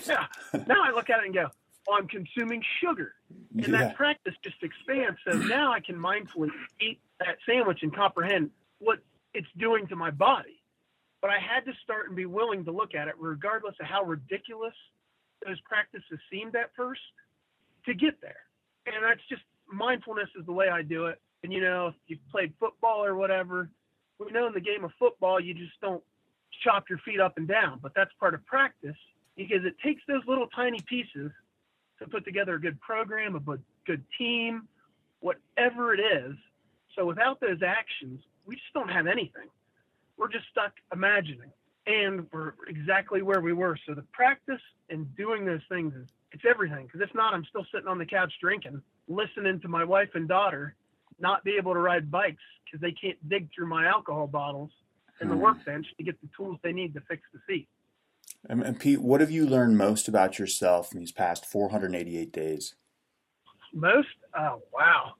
[0.06, 0.26] yeah,
[0.66, 1.48] now I look at it and go,
[1.88, 3.14] oh, I'm consuming sugar.
[3.56, 3.78] And yeah.
[3.78, 5.18] that practice just expands.
[5.26, 8.98] So now I can mindfully eat that sandwich and comprehend what
[9.34, 10.62] it's doing to my body.
[11.20, 14.04] But I had to start and be willing to look at it, regardless of how
[14.04, 14.74] ridiculous
[15.44, 17.00] those practices seemed at first,
[17.86, 18.44] to get there.
[18.86, 21.20] And that's just mindfulness is the way I do it.
[21.42, 23.70] And you know, if you've played football or whatever,
[24.18, 26.02] we know in the game of football you just don't
[26.62, 28.96] chop your feet up and down, but that's part of practice
[29.36, 31.30] because it takes those little tiny pieces
[31.98, 33.40] to put together a good program, a
[33.86, 34.68] good, team,
[35.20, 36.34] whatever it is.
[36.96, 39.48] So without those actions, we just don't have anything.
[40.16, 41.50] We're just stuck imagining,
[41.86, 43.76] and we're exactly where we were.
[43.86, 46.86] So the practice and doing those things is it's everything.
[46.86, 50.28] Because if not, I'm still sitting on the couch drinking, listening to my wife and
[50.28, 50.74] daughter
[51.18, 54.70] not be able to ride bikes because they can't dig through my alcohol bottles
[55.20, 55.40] in the Hmm.
[55.42, 57.68] workbench to get the tools they need to fix the seat.
[58.48, 62.74] And, and Pete, what have you learned most about yourself in these past 488 days?
[63.72, 65.14] most, oh wow,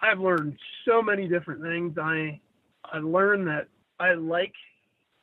[0.00, 1.96] I've learned so many different things.
[1.98, 2.40] I
[2.84, 4.52] I learned that I like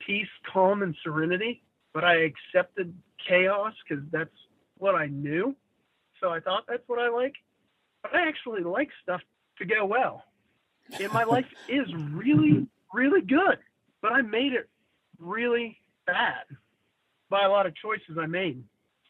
[0.06, 1.64] peace, calm, and serenity,
[1.94, 2.94] but I accepted
[3.28, 4.30] chaos because that's
[4.78, 5.56] what I knew.
[6.20, 7.36] So I thought that's what I like.
[8.02, 9.22] But I actually like stuff
[9.60, 10.24] to go well.
[11.00, 13.60] And my life is really, really good.
[14.02, 14.70] But I made it
[15.20, 16.44] really bad
[17.30, 18.64] by a lot of choices I made.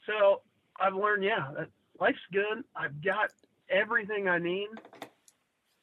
[0.06, 0.42] So
[0.80, 2.64] I've learned, yeah, that life's good.
[2.76, 3.32] I've got
[3.70, 4.68] everything I need.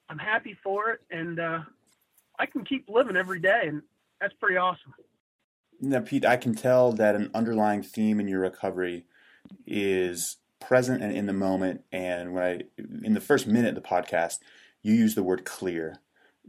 [0.09, 1.61] I'm happy for it, and uh,
[2.39, 3.83] I can keep living every day, and
[4.21, 4.95] that's pretty awesome.
[5.81, 9.07] Now, Pete, I can tell that an underlying theme in your recovery
[9.67, 11.85] is present and in the moment.
[11.91, 12.61] And when I,
[13.03, 14.39] in the first minute of the podcast,
[14.83, 15.97] you use the word clear.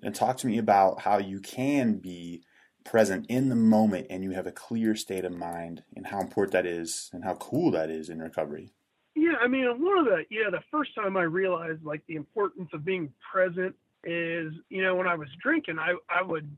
[0.04, 2.44] And talk to me about how you can be
[2.84, 6.54] present in the moment and you have a clear state of mind and how important
[6.54, 8.74] that is and how cool that is in recovery.
[9.16, 12.70] Yeah, I mean, one of the yeah, the first time I realized like the importance
[12.74, 16.50] of being present is, you know, when I was drinking, I I would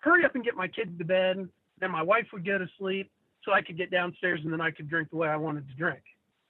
[0.00, 2.68] hurry up and get my kids to bed, and then my wife would go to
[2.78, 3.10] sleep
[3.44, 5.74] so I could get downstairs and then I could drink the way I wanted to
[5.74, 6.02] drink.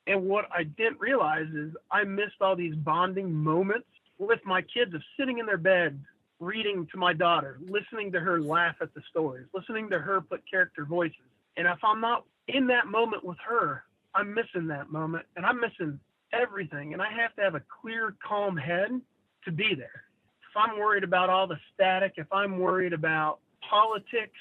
[0.06, 3.86] And what I didn't realize is I missed all these bonding moments
[4.18, 6.00] with my kids of sitting in their bed
[6.40, 10.42] reading to my daughter, listening to her laugh at the stories, listening to her put
[10.50, 11.16] character voices.
[11.56, 13.84] And if I'm not in that moment with her,
[14.14, 16.00] I'm missing that moment and I'm missing
[16.32, 16.92] everything.
[16.92, 19.00] And I have to have a clear, calm head
[19.44, 20.04] to be there.
[20.50, 24.38] If I'm worried about all the static, if I'm worried about politics,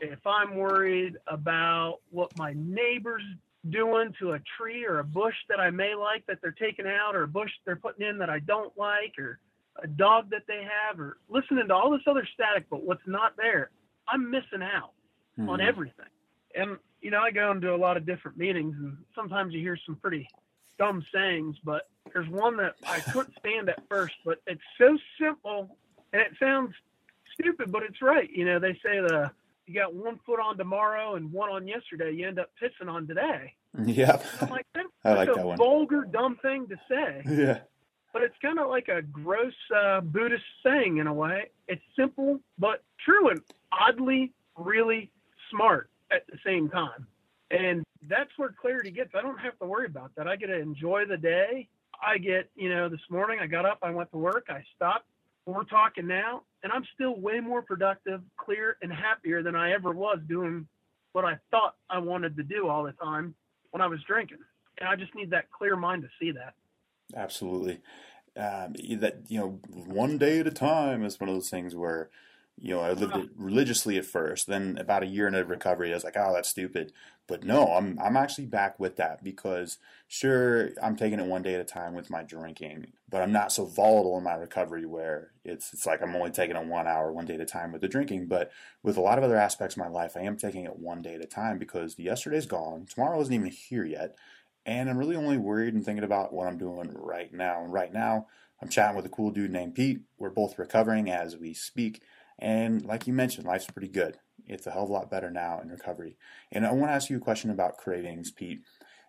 [0.00, 3.24] if I'm worried about what my neighbor's
[3.68, 7.16] doing to a tree or a bush that I may like that they're taking out,
[7.16, 9.40] or a bush they're putting in that I don't like, or
[9.82, 13.36] a dog that they have, or listening to all this other static, but what's not
[13.36, 13.70] there,
[14.08, 14.92] I'm missing out
[15.38, 15.48] mm-hmm.
[15.50, 16.06] on everything.
[16.54, 19.78] And you know, I go into a lot of different meetings, and sometimes you hear
[19.86, 20.28] some pretty
[20.80, 25.76] dumb sayings, but there's one that I couldn't stand at first, but it's so simple
[26.12, 26.74] and it sounds
[27.34, 28.28] stupid, but it's right.
[28.30, 29.30] You know, they say the
[29.66, 33.06] you got one foot on tomorrow and one on yesterday, you end up pissing on
[33.06, 33.54] today.
[33.84, 34.20] Yeah.
[34.50, 35.56] like, that's I like a that one.
[35.58, 37.22] vulgar, dumb thing to say.
[37.30, 37.60] Yeah.
[38.12, 41.50] But it's kind of like a gross uh, Buddhist saying in a way.
[41.68, 43.40] It's simple but true and
[43.70, 45.12] oddly really
[45.50, 47.06] smart at the same time.
[47.50, 49.10] And that's where clarity gets.
[49.14, 50.28] I don't have to worry about that.
[50.28, 51.68] I get to enjoy the day.
[52.02, 55.06] I get, you know, this morning I got up, I went to work, I stopped.
[55.46, 59.92] We're talking now, and I'm still way more productive, clear, and happier than I ever
[59.92, 60.66] was doing
[61.12, 63.34] what I thought I wanted to do all the time
[63.70, 64.38] when I was drinking.
[64.78, 66.54] And I just need that clear mind to see that.
[67.16, 67.80] Absolutely.
[68.36, 72.10] Um, that you know, one day at a time is one of those things where
[72.60, 74.46] you know, I lived it religiously at first.
[74.46, 76.92] Then about a year into recovery, I was like, "Oh, that's stupid."
[77.26, 81.54] But no, I'm I'm actually back with that because sure, I'm taking it one day
[81.54, 85.30] at a time with my drinking, but I'm not so volatile in my recovery where
[85.44, 87.80] it's it's like I'm only taking it one hour, one day at a time with
[87.80, 88.26] the drinking.
[88.26, 88.50] But
[88.82, 91.14] with a lot of other aspects of my life, I am taking it one day
[91.14, 94.16] at a time because yesterday's gone, tomorrow isn't even here yet,
[94.66, 97.64] and I'm really only worried and thinking about what I'm doing right now.
[97.64, 98.26] And right now,
[98.60, 100.00] I'm chatting with a cool dude named Pete.
[100.18, 102.02] We're both recovering as we speak
[102.40, 104.18] and like you mentioned, life's pretty good.
[104.46, 106.16] It's a hell of a lot better now in recovery.
[106.50, 108.62] And I want to ask you a question about cravings, Pete.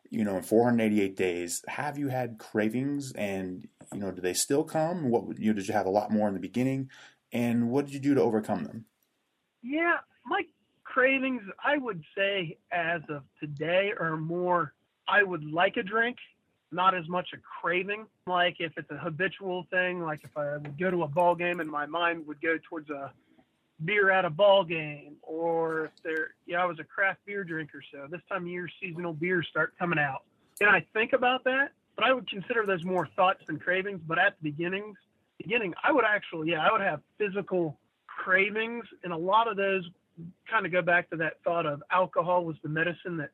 [0.10, 4.66] You know, in 488 days, have you had cravings, and you know, do they still
[4.66, 5.10] come?
[5.10, 6.90] What you did you have a lot more in the beginning,
[7.32, 8.86] and what did you do to overcome them?
[9.64, 10.42] Yeah, my
[10.84, 14.74] cravings, I would say, as of today, are more.
[15.08, 16.18] I would like a drink,
[16.72, 18.06] not as much a craving.
[18.28, 21.60] Like if it's a habitual thing, like if I would go to a ball game
[21.60, 23.12] and my mind would go towards a
[23.86, 27.82] beer at a ball game, or if there, yeah, I was a craft beer drinker,
[27.92, 30.24] so this time of year seasonal beers start coming out,
[30.60, 31.72] and I think about that.
[31.96, 34.00] But I would consider those more thoughts than cravings.
[34.08, 34.98] But at the beginnings,
[35.38, 39.90] beginning, I would actually, yeah, I would have physical cravings, and a lot of those
[40.50, 43.32] kind of go back to that thought of alcohol was the medicine that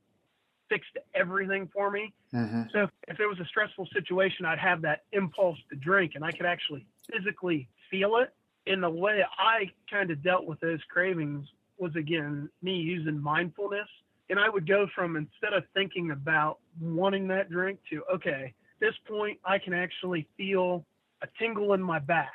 [0.70, 2.14] fixed everything for me.
[2.34, 2.64] Mm-hmm.
[2.74, 6.32] So if it was a stressful situation, I'd have that impulse to drink and I
[6.32, 8.34] could actually physically feel it.
[8.68, 13.88] In the way I kind of dealt with those cravings was again me using mindfulness.
[14.30, 18.94] And I would go from instead of thinking about wanting that drink to, okay, this
[19.08, 20.86] point I can actually feel
[21.22, 22.34] a tingle in my back,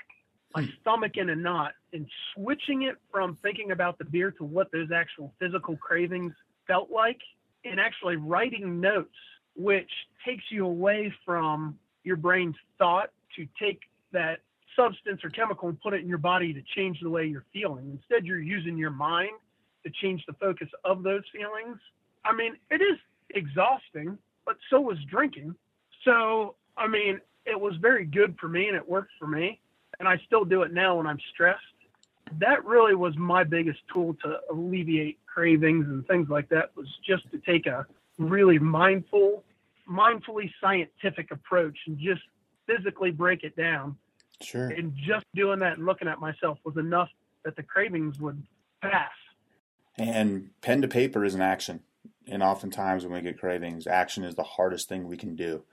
[0.55, 0.71] my hmm.
[0.81, 4.90] stomach in a knot, and switching it from thinking about the beer to what those
[4.90, 6.33] actual physical cravings
[6.66, 7.21] felt like
[7.64, 9.14] and actually writing notes,
[9.55, 9.90] which
[10.27, 13.81] takes you away from your brain's thought to take
[14.12, 14.40] that
[14.76, 17.90] substance or chemical and put it in your body to change the way you're feeling.
[17.90, 19.32] Instead, you're using your mind
[19.85, 21.78] to change the focus of those feelings.
[22.24, 22.98] I mean, it is
[23.30, 25.54] exhausting, but so is drinking.
[26.04, 29.61] So, I mean, it was very good for me and it worked for me.
[29.98, 31.61] And I still do it now when I'm stressed.
[32.38, 37.30] That really was my biggest tool to alleviate cravings and things like that was just
[37.30, 37.87] to take a
[38.18, 39.44] really mindful,
[39.88, 42.22] mindfully scientific approach and just
[42.66, 43.96] physically break it down.
[44.42, 44.68] Sure.
[44.68, 47.09] And just doing that and looking at myself was enough
[47.44, 48.42] that the cravings would
[48.81, 49.11] pass.
[49.98, 51.81] And pen to paper is an action.
[52.28, 55.64] And oftentimes when we get cravings, action is the hardest thing we can do.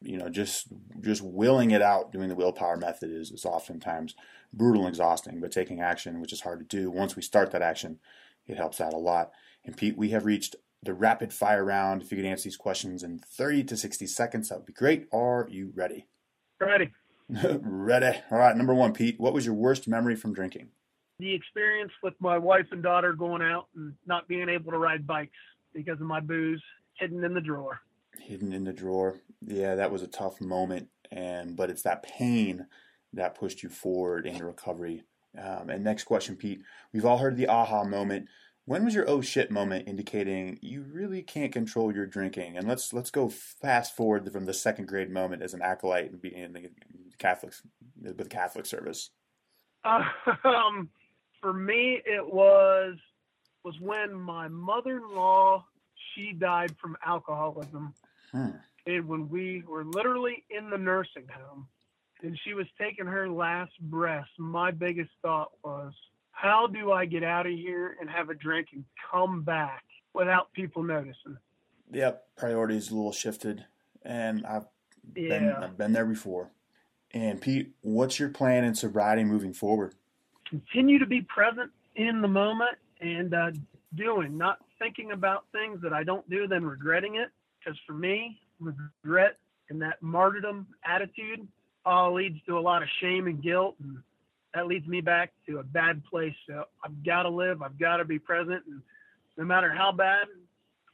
[0.00, 0.66] You know, just
[1.00, 4.14] just willing it out, doing the willpower method is, is oftentimes
[4.52, 5.40] brutal and exhausting.
[5.40, 7.98] But taking action, which is hard to do, once we start that action,
[8.46, 9.32] it helps out a lot.
[9.64, 12.02] And Pete, we have reached the rapid fire round.
[12.02, 15.08] If you could answer these questions in 30 to 60 seconds, that would be great.
[15.12, 16.06] Are you ready?
[16.60, 16.90] Ready.
[17.62, 18.18] ready.
[18.30, 18.56] All right.
[18.56, 20.68] Number one, Pete, what was your worst memory from drinking?
[21.18, 25.06] The experience with my wife and daughter going out and not being able to ride
[25.06, 25.30] bikes
[25.72, 26.62] because of my booze
[26.98, 27.80] hidden in the drawer.
[28.18, 29.20] Hidden in the drawer.
[29.46, 32.66] Yeah, that was a tough moment, and but it's that pain
[33.12, 35.04] that pushed you forward into recovery.
[35.36, 36.62] Um, and next question, Pete.
[36.92, 38.28] We've all heard the aha moment.
[38.66, 42.56] When was your oh shit moment indicating you really can't control your drinking?
[42.56, 46.20] And let's let's go fast forward from the second grade moment as an acolyte and
[46.22, 46.70] being in the
[47.18, 47.52] Catholic
[48.00, 49.10] with Catholic service.
[50.44, 50.88] Um,
[51.42, 52.96] for me, it was
[53.64, 55.64] was when my mother-in-law
[56.14, 57.92] she died from alcoholism,
[58.32, 58.50] Hmm.
[58.86, 61.68] and when we were literally in the nursing home,
[62.22, 64.28] and she was taking her last breath.
[64.38, 65.92] My biggest thought was,
[66.34, 70.52] how do I get out of here and have a drink and come back without
[70.52, 71.38] people noticing?
[71.92, 73.64] Yep, priorities a little shifted,
[74.02, 74.66] and I've
[75.12, 75.60] been Yeah.
[75.62, 76.50] I've been there before.
[77.12, 79.94] And Pete, what's your plan in sobriety moving forward?
[80.48, 83.50] continue to be present in the moment and uh,
[83.94, 87.30] doing, not thinking about things that I don't do, then regretting it.
[87.58, 89.36] Because for me, regret
[89.70, 91.46] and that martyrdom attitude
[91.86, 93.98] all leads to a lot of shame and guilt, and
[94.54, 96.34] that leads me back to a bad place.
[96.48, 98.82] So I've got to live, I've got to be present, and
[99.36, 100.26] no matter how bad,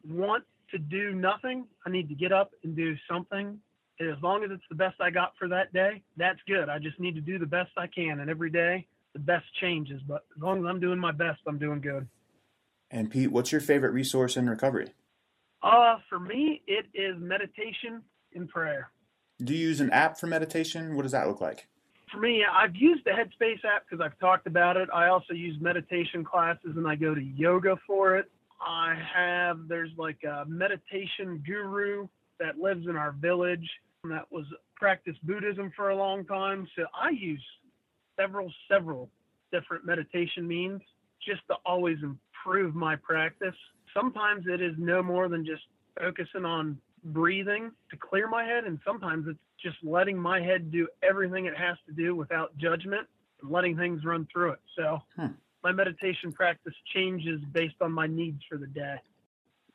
[0.09, 3.59] want to do nothing, I need to get up and do something.
[3.99, 6.71] And as long as it's the best I got for that day, that's good.
[6.71, 10.01] I just need to do the best I can, and every day the best changes.
[10.07, 12.09] But as long as I'm doing my best, I'm doing good.
[12.91, 14.95] And Pete, what's your favorite resource in recovery?
[15.63, 18.03] Uh, for me, it is meditation
[18.35, 18.91] and prayer.
[19.43, 20.97] Do you use an app for meditation?
[20.97, 21.67] What does that look like?
[22.11, 24.89] For me, I've used the Headspace app because I've talked about it.
[24.93, 28.31] I also use meditation classes and I go to yoga for it.
[28.61, 33.69] I have, there's like a meditation guru that lives in our village
[34.05, 34.45] that was
[34.77, 36.67] practiced Buddhism for a long time.
[36.77, 37.43] So I use
[38.19, 39.09] several, several
[39.53, 40.81] different meditation means
[41.27, 43.55] just to always improve my practice.
[43.95, 45.63] Sometimes it is no more than just
[45.99, 50.89] focusing on breathing to clear my head, and sometimes it's just letting my head do
[51.03, 53.07] everything it has to do without judgment
[53.43, 54.61] and letting things run through it.
[54.77, 55.33] So Hmm.
[55.63, 58.97] my meditation practice changes based on my needs for the day.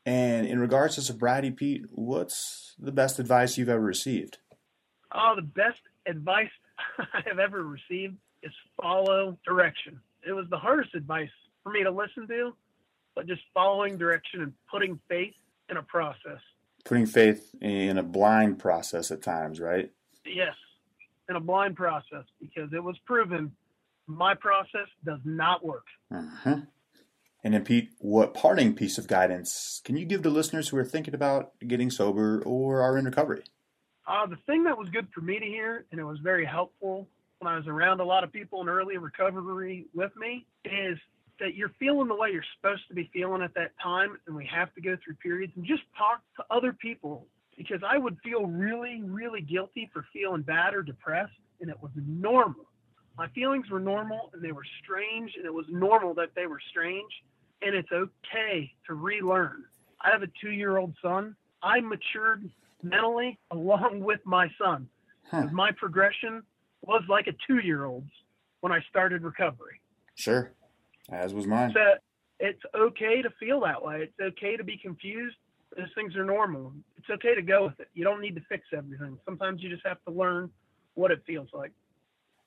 [0.04, 4.38] And in regards to sobriety, Pete, what's the best advice you've ever received?
[5.12, 6.50] Oh, the best advice
[6.98, 10.00] I have ever received is follow direction.
[10.26, 11.30] It was the hardest advice
[11.62, 12.54] for me to listen to,
[13.14, 15.34] but just following direction and putting faith
[15.68, 16.40] in a process.
[16.86, 19.90] Putting faith in a blind process at times, right?
[20.24, 20.54] Yes,
[21.28, 23.52] in a blind process because it was proven
[24.06, 25.84] my process does not work.
[26.14, 26.60] Uh-huh.
[27.42, 30.84] And then, Pete, what parting piece of guidance can you give to listeners who are
[30.84, 33.42] thinking about getting sober or are in recovery?
[34.06, 37.08] Uh, the thing that was good for me to hear, and it was very helpful
[37.40, 40.98] when I was around a lot of people in early recovery with me, is
[41.40, 44.46] that you're feeling the way you're supposed to be feeling at that time, and we
[44.46, 48.46] have to go through periods and just talk to other people because I would feel
[48.46, 52.66] really, really guilty for feeling bad or depressed, and it was normal.
[53.16, 56.60] My feelings were normal and they were strange, and it was normal that they were
[56.70, 57.10] strange,
[57.62, 59.64] and it's okay to relearn.
[60.00, 61.34] I have a two year old son.
[61.62, 62.48] I matured
[62.82, 64.88] mentally along with my son.
[65.30, 65.48] Huh.
[65.52, 66.42] My progression
[66.82, 68.10] was like a two year old's
[68.60, 69.80] when I started recovery.
[70.14, 70.52] Sure.
[71.10, 71.72] As was mine.
[71.74, 71.94] So
[72.38, 74.02] it's okay to feel that way.
[74.02, 75.36] It's okay to be confused.
[75.76, 76.72] Those things are normal.
[76.96, 77.88] It's okay to go with it.
[77.94, 79.18] You don't need to fix everything.
[79.24, 80.50] Sometimes you just have to learn
[80.94, 81.72] what it feels like.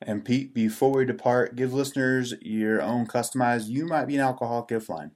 [0.01, 4.71] And Pete, before we depart, give listeners your own customized You Might Be an Alcoholic
[4.71, 5.11] If line.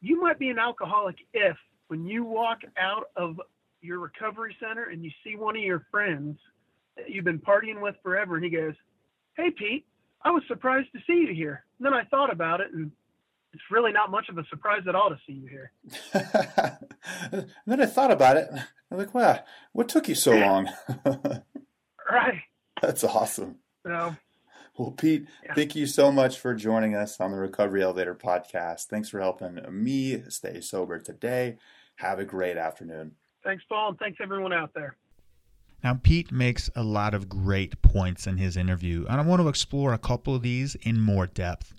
[0.00, 1.56] You might be an alcoholic if,
[1.88, 3.40] when you walk out of
[3.82, 6.38] your recovery center and you see one of your friends
[6.96, 8.74] that you've been partying with forever, and he goes,
[9.36, 9.86] Hey, Pete,
[10.24, 11.64] I was surprised to see you here.
[11.78, 12.90] And then I thought about it, and
[13.52, 15.70] it's really not much of a surprise at all to see you here.
[17.32, 18.48] and then I thought about it.
[18.90, 19.40] I'm like, wow,
[19.72, 20.68] what took you so long?
[22.10, 22.40] Right.
[22.82, 23.56] That's awesome.
[23.86, 24.14] So,
[24.76, 25.54] Well, Pete, Yeah.
[25.54, 28.88] thank you so much for joining us on the Recovery Elevator podcast.
[28.88, 31.56] Thanks for helping me stay sober today.
[31.96, 33.12] Have a great afternoon.
[33.42, 34.96] thanks, Paul, and thanks everyone out there.
[35.84, 39.48] Now, Pete makes a lot of great points in his interview, and I want to
[39.48, 41.74] explore a couple of these in more depth.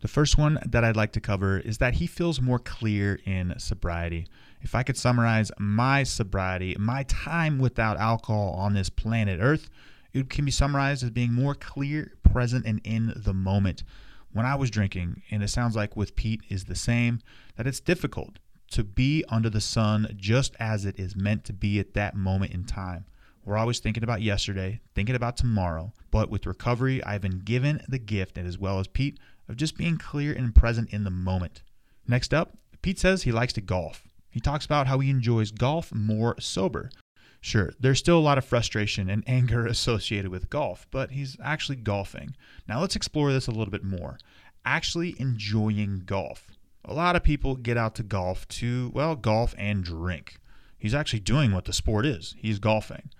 [0.00, 3.52] The first one that I'd like to cover is that he feels more clear in
[3.58, 4.26] sobriety.
[4.62, 9.68] If I could summarize my sobriety, my time without alcohol on this planet Earth,
[10.14, 13.84] it can be summarized as being more clear, present, and in the moment.
[14.32, 17.20] When I was drinking, and it sounds like with Pete is the same,
[17.56, 18.38] that it's difficult
[18.70, 22.52] to be under the sun just as it is meant to be at that moment
[22.52, 23.04] in time.
[23.50, 25.92] We're always thinking about yesterday, thinking about tomorrow.
[26.12, 29.76] But with recovery, I've been given the gift, and as well as Pete, of just
[29.76, 31.64] being clear and present in the moment.
[32.06, 34.06] Next up, Pete says he likes to golf.
[34.30, 36.92] He talks about how he enjoys golf more sober.
[37.40, 41.74] Sure, there's still a lot of frustration and anger associated with golf, but he's actually
[41.74, 42.36] golfing.
[42.68, 44.20] Now let's explore this a little bit more.
[44.64, 46.52] Actually enjoying golf.
[46.84, 50.36] A lot of people get out to golf to, well, golf and drink.
[50.78, 52.36] He's actually doing what the sport is.
[52.38, 53.10] He's golfing.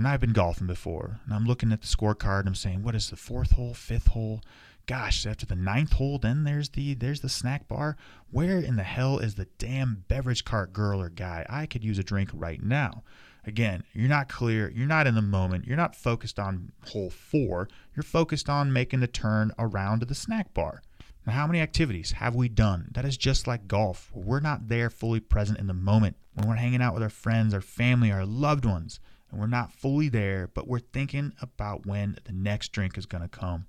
[0.00, 2.94] And I've been golfing before, and I'm looking at the scorecard and I'm saying, what
[2.94, 4.40] is the fourth hole, fifth hole?
[4.86, 7.98] Gosh, after the ninth hole, then there's the there's the snack bar.
[8.30, 11.44] Where in the hell is the damn beverage cart girl or guy?
[11.50, 13.02] I could use a drink right now.
[13.44, 17.68] Again, you're not clear, you're not in the moment, you're not focused on hole four,
[17.94, 20.80] you're focused on making the turn around to the snack bar.
[21.26, 24.10] Now, how many activities have we done that is just like golf?
[24.14, 27.52] We're not there fully present in the moment when we're hanging out with our friends,
[27.52, 28.98] our family, our loved ones,
[29.30, 33.22] and we're not fully there, but we're thinking about when the next drink is going
[33.22, 33.66] to come.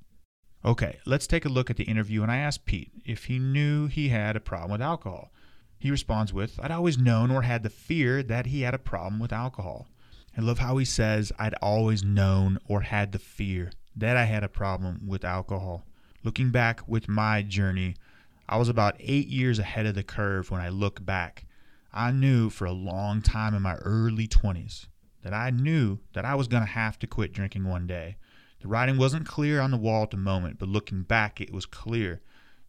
[0.64, 2.22] Okay, let's take a look at the interview.
[2.24, 5.32] And I asked Pete if he knew he had a problem with alcohol.
[5.80, 9.20] He responds with, I'd always known or had the fear that he had a problem
[9.20, 9.88] with alcohol.
[10.38, 14.44] I love how he says, I'd always known or had the fear that I had
[14.44, 15.84] a problem with alcohol.
[16.24, 17.96] Looking back with my journey,
[18.48, 21.46] I was about eight years ahead of the curve when I look back.
[21.92, 24.86] I knew for a long time in my early 20s
[25.24, 28.18] that I knew that I was going to have to quit drinking one day.
[28.62, 31.66] The writing wasn't clear on the wall at the moment, but looking back, it was
[31.66, 32.22] clear.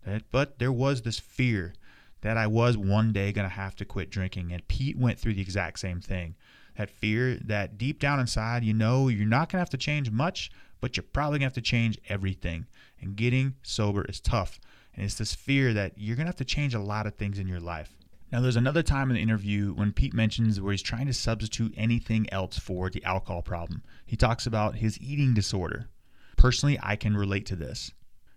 [0.07, 1.75] That, but there was this fear
[2.23, 4.53] that I was one day going to have to quit drinking.
[4.53, 6.35] And Pete went through the exact same thing.
[6.77, 10.11] That fear that deep down inside, you know, you're not going to have to change
[10.11, 10.51] much,
[10.81, 12.67] but you're probably going to have to change everything.
[13.01, 14.59] And getting sober is tough.
[14.95, 17.39] And it's this fear that you're going to have to change a lot of things
[17.39, 17.97] in your life.
[18.33, 21.75] Now, there's another time in the interview when Pete mentions where he's trying to substitute
[21.77, 23.83] anything else for the alcohol problem.
[24.07, 25.91] He talks about his eating disorder.
[26.39, 27.93] Personally, I can relate to this.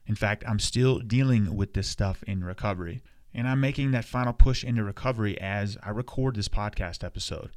[0.05, 4.33] In fact, I'm still dealing with this stuff in recovery, and I'm making that final
[4.33, 7.51] push into recovery as I record this podcast episode.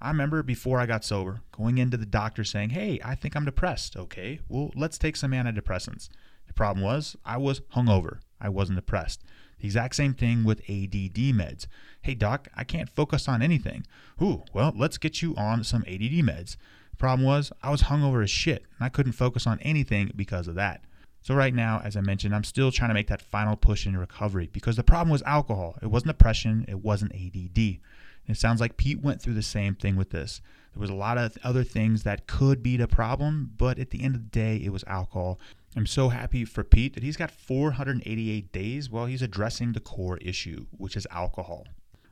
[0.00, 3.44] I remember before I got sober, going into the doctor saying, Hey, I think I'm
[3.44, 3.96] depressed.
[3.96, 6.08] Okay, well, let's take some antidepressants.
[6.48, 8.18] The problem was I was hungover.
[8.40, 9.22] I wasn't depressed.
[9.58, 11.66] The exact same thing with ADD meds.
[12.02, 13.86] Hey, doc, I can't focus on anything.
[14.20, 16.56] Ooh, well, let's get you on some ADD meds.
[16.90, 20.48] The problem was I was hungover as shit, and I couldn't focus on anything because
[20.48, 20.84] of that.
[21.22, 23.96] So right now, as I mentioned, I'm still trying to make that final push in
[23.96, 25.76] recovery because the problem was alcohol.
[25.80, 26.66] It wasn't depression.
[26.68, 27.56] It wasn't ADD.
[28.26, 30.42] And it sounds like Pete went through the same thing with this.
[30.74, 34.02] There was a lot of other things that could be the problem, but at the
[34.02, 35.38] end of the day, it was alcohol.
[35.76, 40.18] I'm so happy for Pete that he's got 488 days while he's addressing the core
[40.18, 41.66] issue, which is alcohol.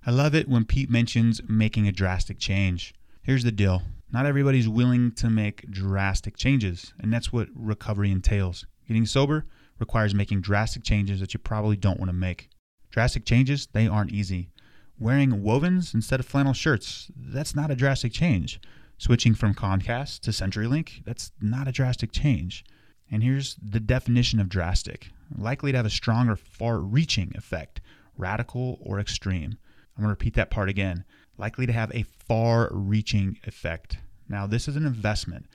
[0.05, 2.93] I love it when Pete mentions making a drastic change.
[3.23, 3.83] Here's the deal
[4.13, 8.67] not everybody's willing to make drastic changes, and that's what recovery entails.
[8.89, 9.47] Getting sober
[9.79, 12.51] requires making drastic changes that you probably don't want to make.
[12.91, 14.51] Drastic changes, they aren't easy.
[14.99, 18.61] Wearing wovens instead of flannel shirts, that's not a drastic change.
[18.99, 22.65] Switching from Comcast to CenturyLink, that's not a drastic change.
[23.13, 27.81] And here's the definition of drastic likely to have a strong or far reaching effect,
[28.17, 29.59] radical or extreme.
[29.97, 31.05] I'm going to repeat that part again.
[31.37, 33.99] Likely to have a far reaching effect.
[34.29, 35.47] Now, this is an investment.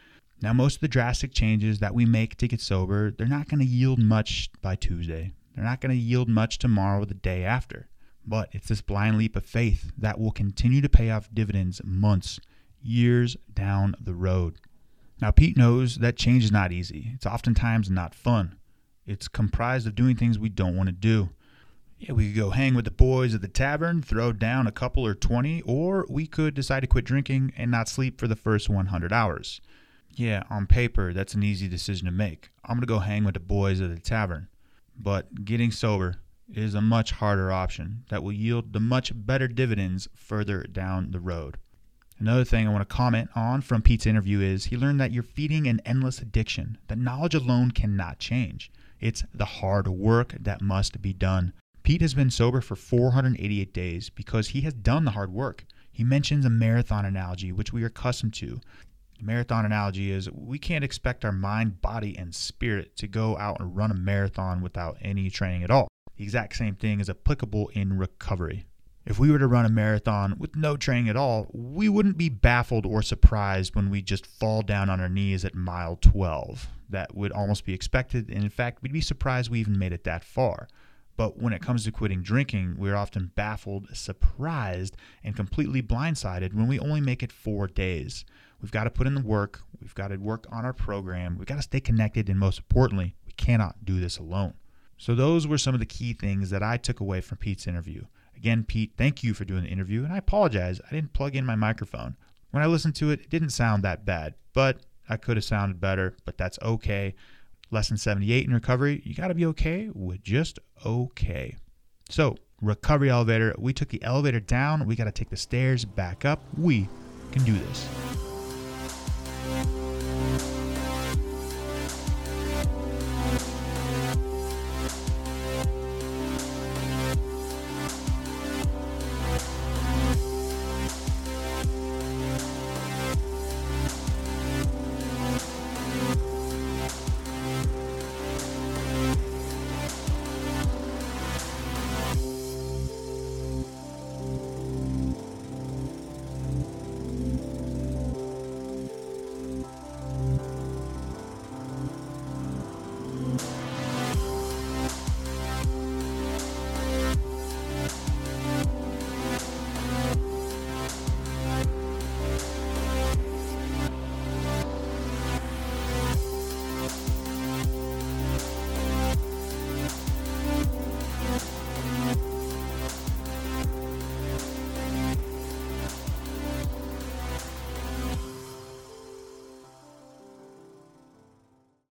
[0.42, 3.60] Now, most of the drastic changes that we make to get sober, they're not going
[3.60, 5.34] to yield much by Tuesday.
[5.56, 7.88] They're not going to yield much tomorrow or the day after.
[8.26, 12.40] But it's this blind leap of faith that will continue to pay off dividends months,
[12.84, 14.60] years down the road.
[15.20, 17.12] Now, Pete knows that change is not easy.
[17.14, 18.58] It's oftentimes not fun.
[19.06, 21.30] It's comprised of doing things we don't want to do.
[21.98, 25.06] Yeah, we could go hang with the boys at the tavern, throw down a couple
[25.06, 28.70] or 20, or we could decide to quit drinking and not sleep for the first
[28.70, 29.62] 100 hours.
[30.12, 32.50] Yeah, on paper, that's an easy decision to make.
[32.64, 34.48] I'm going to go hang with the boys at the tavern.
[34.96, 36.18] But getting sober
[36.54, 41.20] is a much harder option that will yield the much better dividends further down the
[41.20, 41.58] road.
[42.20, 45.22] Another thing I want to comment on from Pete's interview is he learned that you're
[45.22, 48.72] feeding an endless addiction that knowledge alone cannot change.
[49.00, 51.54] It's the hard work that must be done.
[51.84, 55.64] Pete has been sober for 488 days because he has done the hard work.
[55.92, 58.60] He mentions a marathon analogy, which we are accustomed to.
[59.18, 63.60] The marathon analogy is we can't expect our mind, body, and spirit to go out
[63.60, 65.88] and run a marathon without any training at all.
[66.18, 68.67] The exact same thing is applicable in recovery.
[69.08, 72.28] If we were to run a marathon with no training at all, we wouldn't be
[72.28, 76.68] baffled or surprised when we just fall down on our knees at mile 12.
[76.90, 80.04] That would almost be expected, and in fact, we'd be surprised we even made it
[80.04, 80.68] that far.
[81.16, 86.68] But when it comes to quitting drinking, we're often baffled, surprised, and completely blindsided when
[86.68, 88.26] we only make it four days.
[88.62, 91.48] We've got to put in the work, we've got to work on our program, we've
[91.48, 94.56] got to stay connected, and most importantly, we cannot do this alone.
[94.98, 98.04] So, those were some of the key things that I took away from Pete's interview.
[98.38, 101.44] Again, Pete, thank you for doing the interview, and I apologize, I didn't plug in
[101.46, 102.16] my microphone.
[102.52, 105.82] When I listened to it, it didn't sound that bad, but I could have sounded
[105.82, 107.16] better, but that's okay.
[107.72, 111.56] Lesson 78 in recovery, you got to be okay with just okay.
[112.10, 116.24] So, recovery elevator, we took the elevator down, we got to take the stairs back
[116.24, 116.44] up.
[116.58, 116.88] We
[117.32, 117.88] can do this.